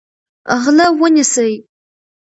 [0.61, 1.51] غله ونیسئ.